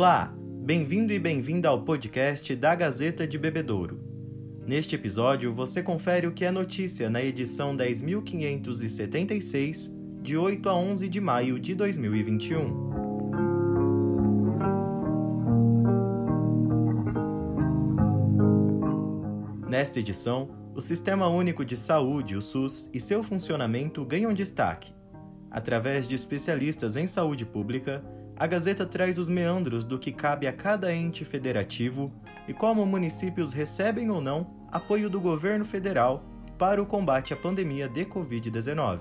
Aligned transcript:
Olá, 0.00 0.32
bem-vindo 0.62 1.12
e 1.12 1.18
bem-vinda 1.18 1.68
ao 1.68 1.82
podcast 1.82 2.54
da 2.54 2.72
Gazeta 2.72 3.26
de 3.26 3.36
Bebedouro. 3.36 3.98
Neste 4.64 4.94
episódio, 4.94 5.52
você 5.52 5.82
confere 5.82 6.28
o 6.28 6.32
que 6.32 6.44
é 6.44 6.52
notícia 6.52 7.10
na 7.10 7.20
edição 7.20 7.76
10.576, 7.76 9.92
de 10.22 10.36
8 10.36 10.68
a 10.68 10.74
11 10.76 11.08
de 11.08 11.20
maio 11.20 11.58
de 11.58 11.74
2021. 11.74 12.90
Nesta 19.68 19.98
edição, 19.98 20.48
o 20.76 20.80
Sistema 20.80 21.26
Único 21.26 21.64
de 21.64 21.76
Saúde, 21.76 22.36
o 22.36 22.40
SUS, 22.40 22.88
e 22.94 23.00
seu 23.00 23.24
funcionamento 23.24 24.04
ganham 24.04 24.32
destaque. 24.32 24.94
Através 25.50 26.06
de 26.06 26.14
especialistas 26.14 26.94
em 26.94 27.08
saúde 27.08 27.44
pública, 27.44 28.00
a 28.38 28.46
Gazeta 28.46 28.86
traz 28.86 29.18
os 29.18 29.28
meandros 29.28 29.84
do 29.84 29.98
que 29.98 30.12
cabe 30.12 30.46
a 30.46 30.52
cada 30.52 30.94
ente 30.94 31.24
federativo 31.24 32.12
e 32.46 32.54
como 32.54 32.86
municípios 32.86 33.52
recebem 33.52 34.08
ou 34.10 34.20
não 34.20 34.46
apoio 34.70 35.10
do 35.10 35.20
governo 35.20 35.64
federal 35.64 36.24
para 36.56 36.80
o 36.80 36.86
combate 36.86 37.34
à 37.34 37.36
pandemia 37.36 37.88
de 37.88 38.04
Covid-19. 38.04 39.00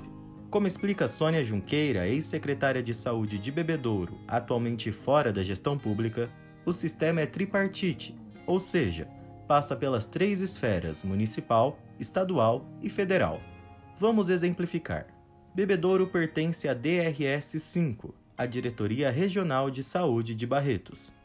Como 0.50 0.66
explica 0.66 1.08
Sônia 1.08 1.44
Junqueira, 1.44 2.08
ex-secretária 2.08 2.82
de 2.82 2.96
Saúde 2.96 3.38
de 3.38 3.52
Bebedouro, 3.52 4.18
atualmente 4.28 4.92
fora 4.92 5.32
da 5.32 5.44
gestão 5.44 5.78
pública, 5.78 6.32
o 6.66 6.74
sistema 6.74 7.22
é 7.22 7.26
tripartite, 7.28 8.18
ou 8.46 8.60
seja, 8.60 9.08
passa 9.48 9.76
pelas 9.76 10.08
três 10.08 10.42
esferas 10.42 11.04
municipal, 11.04 11.78
estadual 12.00 12.66
e 12.82 12.90
federal. 12.90 13.40
Vamos 14.00 14.30
exemplificar. 14.30 15.06
Bebedouro 15.54 16.08
pertence 16.08 16.68
à 16.68 16.74
DRS 16.74 17.62
5, 17.62 18.14
a 18.38 18.46
Diretoria 18.46 19.10
Regional 19.10 19.72
de 19.72 19.82
Saúde 19.82 20.36
de 20.36 20.46
Barretos. 20.46 21.16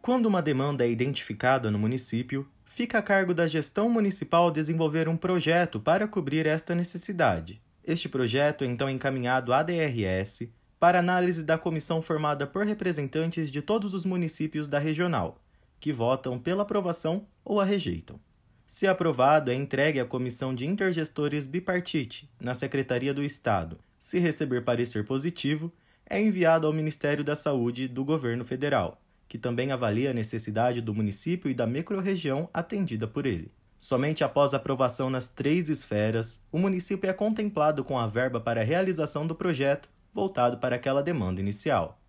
Quando 0.00 0.24
uma 0.26 0.40
demanda 0.40 0.84
é 0.84 0.90
identificada 0.90 1.70
no 1.70 1.78
município, 1.78 2.48
fica 2.64 2.98
a 2.98 3.02
cargo 3.02 3.34
da 3.34 3.46
gestão 3.46 3.88
municipal 3.90 4.50
desenvolver 4.50 5.06
um 5.06 5.16
projeto 5.16 5.78
para 5.78 6.08
cobrir 6.08 6.46
esta 6.46 6.74
necessidade. 6.74 7.60
Este 7.84 8.08
projeto 8.08 8.64
é 8.64 8.66
então 8.66 8.88
encaminhado 8.88 9.52
à 9.52 9.62
DRS 9.62 10.48
para 10.80 10.98
análise 10.98 11.44
da 11.44 11.58
comissão 11.58 12.00
formada 12.00 12.46
por 12.46 12.64
representantes 12.64 13.52
de 13.52 13.60
todos 13.60 13.92
os 13.92 14.06
municípios 14.06 14.66
da 14.66 14.78
regional, 14.78 15.38
que 15.78 15.92
votam 15.92 16.38
pela 16.38 16.62
aprovação 16.62 17.26
ou 17.44 17.60
a 17.60 17.64
rejeitam. 17.64 18.18
Se 18.66 18.86
aprovado, 18.86 19.50
é 19.50 19.54
entregue 19.54 20.00
à 20.00 20.04
Comissão 20.06 20.54
de 20.54 20.66
Intergestores 20.66 21.46
Bipartite, 21.46 22.28
na 22.40 22.54
Secretaria 22.54 23.12
do 23.12 23.22
Estado. 23.22 23.78
Se 23.98 24.18
receber 24.18 24.64
parecer 24.64 25.04
positivo, 25.04 25.70
é 26.08 26.20
enviado 26.20 26.66
ao 26.66 26.72
Ministério 26.72 27.24
da 27.24 27.34
Saúde 27.34 27.88
do 27.88 28.04
Governo 28.04 28.44
Federal, 28.44 29.00
que 29.28 29.38
também 29.38 29.72
avalia 29.72 30.10
a 30.10 30.14
necessidade 30.14 30.80
do 30.80 30.94
município 30.94 31.50
e 31.50 31.54
da 31.54 31.66
microrregião 31.66 32.48
atendida 32.52 33.06
por 33.06 33.26
ele. 33.26 33.50
Somente 33.78 34.24
após 34.24 34.54
aprovação 34.54 35.10
nas 35.10 35.28
três 35.28 35.68
esferas, 35.68 36.40
o 36.50 36.58
município 36.58 37.08
é 37.08 37.12
contemplado 37.12 37.84
com 37.84 37.98
a 37.98 38.06
verba 38.06 38.40
para 38.40 38.60
a 38.60 38.64
realização 38.64 39.26
do 39.26 39.34
projeto 39.34 39.88
voltado 40.12 40.58
para 40.58 40.76
aquela 40.76 41.02
demanda 41.02 41.40
inicial. 41.40 42.00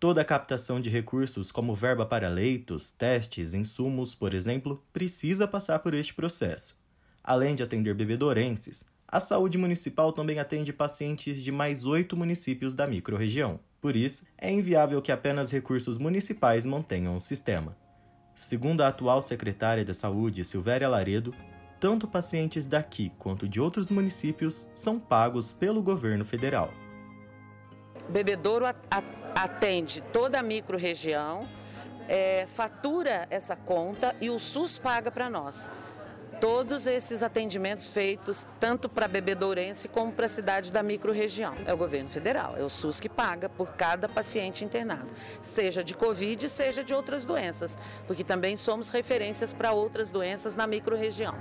Toda 0.00 0.22
a 0.22 0.24
captação 0.24 0.80
de 0.80 0.90
recursos, 0.90 1.52
como 1.52 1.76
verba 1.76 2.04
para 2.04 2.28
leitos, 2.28 2.90
testes, 2.90 3.54
insumos, 3.54 4.16
por 4.16 4.34
exemplo, 4.34 4.82
precisa 4.92 5.46
passar 5.46 5.78
por 5.78 5.94
este 5.94 6.12
processo. 6.12 6.74
Além 7.22 7.54
de 7.54 7.62
atender 7.62 7.94
bebedorenses, 7.94 8.84
a 9.12 9.20
saúde 9.20 9.58
municipal 9.58 10.10
também 10.10 10.38
atende 10.38 10.72
pacientes 10.72 11.42
de 11.42 11.52
mais 11.52 11.84
oito 11.84 12.16
municípios 12.16 12.72
da 12.72 12.86
microrregião. 12.86 13.60
Por 13.78 13.94
isso, 13.94 14.24
é 14.38 14.50
inviável 14.50 15.02
que 15.02 15.12
apenas 15.12 15.52
recursos 15.52 15.98
municipais 15.98 16.64
mantenham 16.64 17.14
o 17.14 17.20
sistema. 17.20 17.76
Segundo 18.34 18.80
a 18.80 18.88
atual 18.88 19.20
secretária 19.20 19.84
da 19.84 19.92
Saúde, 19.92 20.42
Silvéria 20.42 20.88
Laredo, 20.88 21.34
tanto 21.78 22.08
pacientes 22.08 22.66
daqui 22.66 23.12
quanto 23.18 23.46
de 23.46 23.60
outros 23.60 23.90
municípios 23.90 24.66
são 24.72 24.98
pagos 24.98 25.52
pelo 25.52 25.82
governo 25.82 26.24
federal. 26.24 26.72
Bebedouro 28.08 28.64
atende 29.34 30.02
toda 30.10 30.40
a 30.40 30.42
microrregião, 30.42 31.46
é, 32.08 32.46
fatura 32.46 33.26
essa 33.28 33.56
conta 33.56 34.16
e 34.22 34.30
o 34.30 34.38
SUS 34.38 34.78
paga 34.78 35.10
para 35.10 35.28
nós 35.28 35.70
todos 36.42 36.88
esses 36.88 37.22
atendimentos 37.22 37.86
feitos 37.86 38.48
tanto 38.58 38.88
para 38.88 39.06
Bebedourense 39.06 39.86
como 39.86 40.10
para 40.10 40.26
a 40.26 40.28
cidade 40.28 40.72
da 40.72 40.82
microrregião. 40.82 41.54
É 41.64 41.72
o 41.72 41.76
governo 41.76 42.08
federal, 42.08 42.56
é 42.58 42.64
o 42.64 42.68
SUS 42.68 42.98
que 42.98 43.08
paga 43.08 43.48
por 43.48 43.74
cada 43.74 44.08
paciente 44.08 44.64
internado, 44.64 45.06
seja 45.40 45.84
de 45.84 45.94
Covid, 45.94 46.48
seja 46.48 46.82
de 46.82 46.92
outras 46.92 47.24
doenças, 47.24 47.78
porque 48.08 48.24
também 48.24 48.56
somos 48.56 48.88
referências 48.88 49.52
para 49.52 49.70
outras 49.70 50.10
doenças 50.10 50.56
na 50.56 50.66
microrregião. 50.66 51.36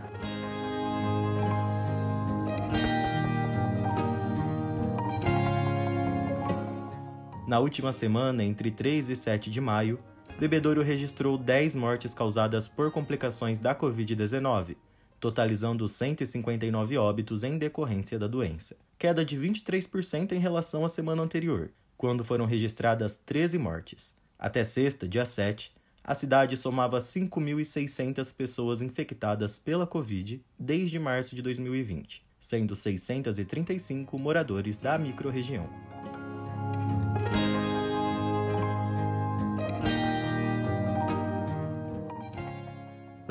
Na 7.47 7.57
última 7.57 7.91
semana, 7.91 8.43
entre 8.43 8.69
3 8.69 9.09
e 9.09 9.15
7 9.15 9.49
de 9.49 9.59
maio, 9.59 9.99
Bebedouro 10.39 10.83
registrou 10.83 11.39
10 11.39 11.75
mortes 11.75 12.13
causadas 12.13 12.67
por 12.67 12.91
complicações 12.91 13.59
da 13.59 13.73
Covid-19, 13.73 14.77
totalizando 15.21 15.87
159 15.87 16.97
óbitos 16.97 17.43
em 17.43 17.57
decorrência 17.57 18.17
da 18.17 18.27
doença, 18.27 18.75
queda 18.97 19.23
de 19.23 19.37
23% 19.37 20.31
em 20.31 20.39
relação 20.39 20.83
à 20.83 20.89
semana 20.89 21.21
anterior, 21.21 21.69
quando 21.95 22.25
foram 22.25 22.45
registradas 22.45 23.15
13 23.15 23.59
mortes. 23.59 24.17
Até 24.37 24.63
sexta, 24.63 25.07
dia 25.07 25.23
7, 25.23 25.71
a 26.03 26.15
cidade 26.15 26.57
somava 26.57 26.97
5.600 26.97 28.35
pessoas 28.35 28.81
infectadas 28.81 29.59
pela 29.59 29.85
Covid 29.85 30.43
desde 30.57 30.97
março 30.97 31.35
de 31.35 31.43
2020, 31.43 32.25
sendo 32.39 32.75
635 32.75 34.17
moradores 34.17 34.79
da 34.79 34.97
microrregião. 34.97 35.69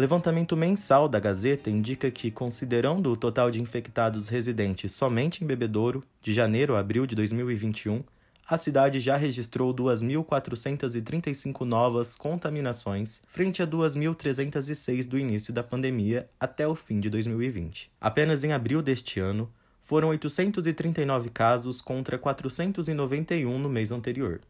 Levantamento 0.00 0.56
mensal 0.56 1.09
da 1.11 1.21
Gazeta 1.21 1.69
indica 1.69 2.11
que, 2.11 2.31
considerando 2.31 3.12
o 3.12 3.16
total 3.19 3.50
de 3.50 3.61
infectados 3.61 4.31
residentes 4.31 4.93
somente 4.93 5.44
em 5.44 5.47
Bebedouro, 5.47 6.03
de 6.22 6.33
janeiro 6.33 6.75
a 6.75 6.81
abril 6.81 7.05
de 7.05 7.15
2021, 7.15 8.03
a 8.49 8.56
cidade 8.56 8.99
já 8.99 9.19
registrou 9.19 9.75
2.435 9.75 11.66
novas 11.66 12.16
contaminações, 12.16 13.21
frente 13.27 13.62
a 13.62 13.66
2.306 13.66 15.06
do 15.06 15.19
início 15.19 15.53
da 15.53 15.62
pandemia 15.62 16.31
até 16.41 16.66
o 16.66 16.75
fim 16.75 16.99
de 16.99 17.10
2020. 17.10 17.91
Apenas 18.00 18.43
em 18.43 18.55
abril 18.55 18.81
deste 18.81 19.21
ano, 19.21 19.53
foram 19.83 20.09
839 20.09 21.28
casos 21.28 21.83
contra 21.83 22.16
491 22.16 23.59
no 23.59 23.69
mês 23.69 23.93
anterior. 23.93 24.41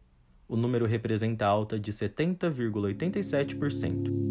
O 0.47 0.57
número 0.57 0.87
representa 0.87 1.45
alta 1.45 1.77
de 1.77 1.93
70,87%. 1.93 4.31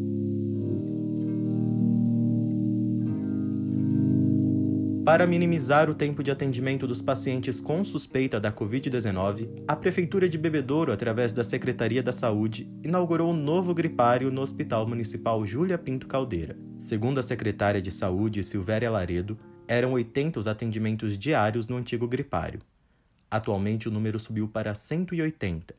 Para 5.10 5.26
minimizar 5.26 5.90
o 5.90 5.96
tempo 5.96 6.22
de 6.22 6.30
atendimento 6.30 6.86
dos 6.86 7.02
pacientes 7.02 7.60
com 7.60 7.84
suspeita 7.84 8.40
da 8.40 8.52
Covid-19, 8.52 9.64
a 9.68 9.76
Prefeitura 9.76 10.30
de 10.30 10.38
Bebedouro, 10.38 10.92
através 10.92 11.34
da 11.34 11.44
Secretaria 11.44 12.04
da 12.04 12.12
Saúde, 12.12 12.72
inaugurou 12.84 13.32
um 13.32 13.36
novo 13.36 13.74
gripário 13.74 14.30
no 14.30 14.40
Hospital 14.40 14.88
Municipal 14.88 15.44
Júlia 15.48 15.80
Pinto 15.80 16.06
Caldeira. 16.06 16.56
Segundo 16.78 17.20
a 17.20 17.24
secretária 17.24 17.82
de 17.82 17.90
Saúde, 17.90 18.44
Silvéria 18.44 18.92
Laredo, 18.92 19.36
eram 19.68 19.94
80 19.94 20.42
os 20.42 20.46
atendimentos 20.46 21.18
diários 21.18 21.68
no 21.68 21.78
antigo 21.78 22.08
gripário. 22.08 22.62
Atualmente 23.32 23.90
o 23.90 23.92
número 23.92 24.20
subiu 24.20 24.48
para 24.48 24.76
180. 24.76 25.74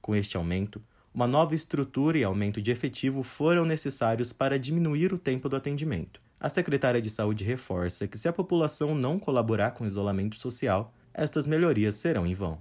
Com 0.00 0.14
este 0.14 0.36
aumento, 0.36 0.80
uma 1.12 1.26
nova 1.26 1.52
estrutura 1.52 2.16
e 2.16 2.22
aumento 2.22 2.62
de 2.62 2.70
efetivo 2.70 3.24
foram 3.24 3.64
necessários 3.64 4.32
para 4.32 4.56
diminuir 4.56 5.12
o 5.12 5.18
tempo 5.18 5.48
do 5.48 5.56
atendimento 5.56 6.27
a 6.40 6.48
secretária 6.48 7.02
de 7.02 7.10
Saúde 7.10 7.44
reforça 7.44 8.06
que 8.06 8.18
se 8.18 8.28
a 8.28 8.32
população 8.32 8.94
não 8.94 9.18
colaborar 9.18 9.72
com 9.72 9.84
o 9.84 9.86
isolamento 9.86 10.36
social, 10.36 10.92
estas 11.12 11.46
melhorias 11.46 11.96
serão 11.96 12.26
em 12.26 12.34
vão. 12.34 12.58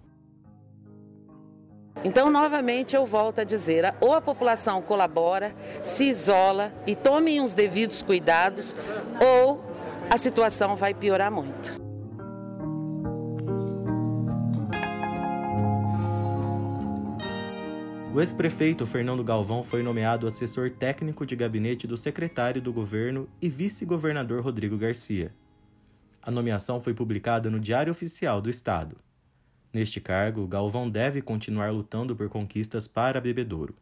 Então, 2.04 2.30
novamente, 2.30 2.96
eu 2.96 3.06
volto 3.06 3.42
a 3.42 3.44
dizer: 3.44 3.94
ou 4.00 4.14
a 4.14 4.22
população 4.22 4.82
colabora, 4.82 5.56
se 5.82 6.06
isola 6.06 6.72
e 6.86 6.96
tome 6.96 7.42
os 7.42 7.54
devidos 7.54 8.02
cuidados, 8.02 8.76
ou 9.22 9.64
a 10.10 10.18
situação 10.18 10.76
vai 10.76 10.94
piorar 10.94 11.32
muito. 11.32 11.87
O 18.18 18.20
ex-prefeito 18.20 18.84
Fernando 18.88 19.24
Galvão 19.24 19.62
foi 19.62 19.84
nomeado 19.84 20.26
assessor 20.26 20.72
técnico 20.72 21.24
de 21.24 21.36
gabinete 21.36 21.86
do 21.86 21.96
secretário 21.96 22.60
do 22.60 22.74
governo 22.74 23.30
e 23.40 23.48
vice-governador 23.48 24.42
Rodrigo 24.42 24.76
Garcia. 24.76 25.32
A 26.20 26.32
nomeação 26.32 26.80
foi 26.80 26.96
publicada 26.96 27.52
no 27.52 27.60
Diário 27.60 27.92
Oficial 27.92 28.42
do 28.42 28.50
Estado. 28.50 28.98
Neste 29.72 30.02
cargo, 30.02 30.48
Galvão 30.48 30.90
deve 30.90 31.22
continuar 31.22 31.72
lutando 31.72 32.16
por 32.16 32.28
conquistas 32.28 32.88
para 32.88 33.22
Bebedouro. 33.22 33.76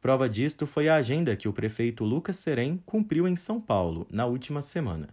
Prova 0.00 0.28
disto 0.28 0.68
foi 0.68 0.88
a 0.88 0.94
agenda 0.94 1.34
que 1.34 1.48
o 1.48 1.52
prefeito 1.52 2.04
Lucas 2.04 2.36
Serem 2.36 2.80
cumpriu 2.86 3.26
em 3.26 3.34
São 3.34 3.60
Paulo 3.60 4.06
na 4.08 4.24
última 4.24 4.62
semana. 4.62 5.08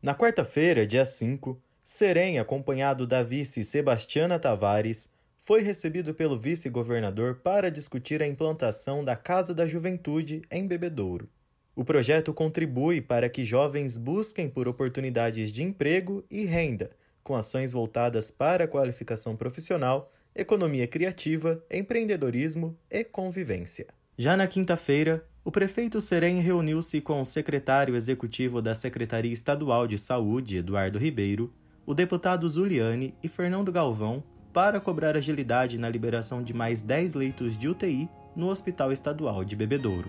Na 0.00 0.14
quarta-feira, 0.14 0.86
dia 0.86 1.04
5, 1.04 1.60
Serem, 1.84 2.38
acompanhado 2.38 3.06
da 3.06 3.22
vice 3.22 3.62
Sebastiana 3.62 4.38
Tavares, 4.38 5.14
foi 5.46 5.62
recebido 5.62 6.12
pelo 6.12 6.36
vice-governador 6.36 7.36
para 7.36 7.70
discutir 7.70 8.20
a 8.20 8.26
implantação 8.26 9.04
da 9.04 9.14
Casa 9.14 9.54
da 9.54 9.64
Juventude 9.64 10.42
em 10.50 10.66
Bebedouro. 10.66 11.28
O 11.72 11.84
projeto 11.84 12.34
contribui 12.34 13.00
para 13.00 13.28
que 13.28 13.44
jovens 13.44 13.96
busquem 13.96 14.48
por 14.50 14.66
oportunidades 14.66 15.52
de 15.52 15.62
emprego 15.62 16.24
e 16.28 16.44
renda, 16.46 16.90
com 17.22 17.36
ações 17.36 17.70
voltadas 17.70 18.28
para 18.28 18.64
a 18.64 18.66
qualificação 18.66 19.36
profissional, 19.36 20.12
economia 20.34 20.88
criativa, 20.88 21.64
empreendedorismo 21.70 22.76
e 22.90 23.04
convivência. 23.04 23.86
Já 24.18 24.36
na 24.36 24.48
quinta-feira, 24.48 25.24
o 25.44 25.52
prefeito 25.52 26.00
Serem 26.00 26.40
reuniu-se 26.40 27.00
com 27.00 27.20
o 27.20 27.24
secretário 27.24 27.94
executivo 27.94 28.60
da 28.60 28.74
Secretaria 28.74 29.32
Estadual 29.32 29.86
de 29.86 29.96
Saúde, 29.96 30.56
Eduardo 30.56 30.98
Ribeiro, 30.98 31.54
o 31.86 31.94
deputado 31.94 32.48
Zuliane 32.48 33.14
e 33.22 33.28
Fernando 33.28 33.70
Galvão 33.70 34.24
para 34.56 34.80
cobrar 34.80 35.14
agilidade 35.18 35.76
na 35.76 35.86
liberação 35.86 36.42
de 36.42 36.54
mais 36.54 36.80
10 36.80 37.12
leitos 37.12 37.58
de 37.58 37.68
UTI 37.68 38.08
no 38.34 38.48
Hospital 38.48 38.90
Estadual 38.90 39.44
de 39.44 39.54
Bebedouro. 39.54 40.08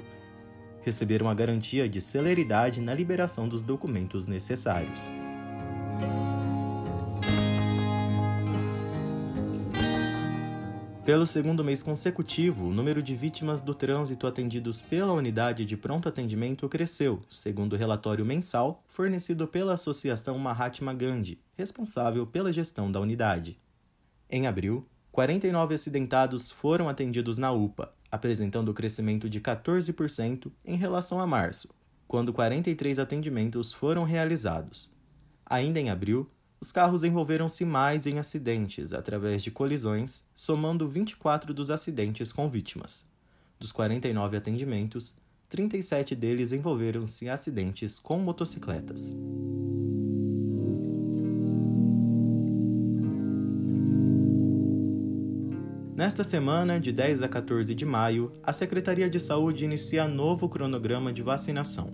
Receberam 0.84 1.28
a 1.28 1.34
garantia 1.34 1.90
de 1.90 2.00
celeridade 2.00 2.80
na 2.80 2.94
liberação 2.94 3.50
dos 3.50 3.62
documentos 3.62 4.26
necessários. 4.26 5.12
Pelo 11.04 11.28
segundo 11.28 11.62
mês 11.62 11.84
consecutivo, 11.84 12.68
o 12.68 12.74
número 12.74 13.04
de 13.04 13.18
vítimas 13.18 13.60
do 13.60 13.76
trânsito 13.76 14.26
atendidos 14.26 14.80
pela 14.80 15.12
unidade 15.12 15.66
de 15.66 15.76
pronto 15.76 16.08
atendimento 16.08 16.70
cresceu, 16.70 17.22
segundo 17.30 17.74
o 17.74 17.78
relatório 17.78 18.24
mensal 18.24 18.82
fornecido 18.88 19.46
pela 19.46 19.74
Associação 19.74 20.40
Mahatma 20.40 20.94
Gandhi, 20.94 21.38
responsável 21.58 22.26
pela 22.26 22.54
gestão 22.54 22.90
da 22.90 23.02
unidade. 23.02 23.60
Em 24.30 24.46
abril, 24.46 24.86
49 25.12 25.74
acidentados 25.74 26.52
foram 26.52 26.90
atendidos 26.90 27.38
na 27.38 27.52
UPA, 27.52 27.94
apresentando 28.12 28.74
crescimento 28.74 29.30
de 29.30 29.40
14% 29.40 30.52
em 30.66 30.76
relação 30.76 31.20
a 31.20 31.26
março, 31.26 31.70
quando 32.08 32.34
43 32.34 33.00
atendimentos 33.00 33.74
foram 33.74 34.04
realizados. 34.04 34.92
Ainda 35.46 35.80
em 35.80 35.90
abril, 35.90 36.30
os 36.60 36.72
carros 36.72 37.04
envolveram-se 37.04 37.64
mais 37.64 38.06
em 38.06 38.20
acidentes 38.20 38.92
através 38.92 39.42
de 39.44 39.52
colisões, 39.52 40.26
somando 40.36 40.90
24 40.90 41.54
dos 41.54 41.70
acidentes 41.70 42.32
com 42.32 42.50
vítimas. 42.50 43.06
Dos 43.60 43.72
49 43.72 44.38
atendimentos, 44.38 45.16
37 45.50 46.16
deles 46.16 46.52
envolveram-se 46.52 47.26
em 47.26 47.30
acidentes 47.30 47.98
com 47.98 48.20
motocicletas. 48.20 49.16
Nesta 55.98 56.24
semana, 56.24 56.80
de 56.80 56.92
10 56.92 57.24
a 57.24 57.28
14 57.28 57.74
de 57.74 57.84
maio, 57.84 58.32
a 58.44 58.54
Secretaria 58.54 59.10
de 59.10 59.20
Saúde 59.20 59.66
inicia 59.66 60.08
novo 60.08 60.48
cronograma 60.48 61.12
de 61.12 61.24
vacinação. 61.24 61.92